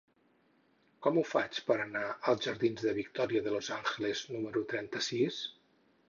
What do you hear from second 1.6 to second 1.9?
per